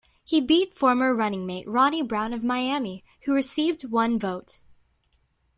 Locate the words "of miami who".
2.33-3.35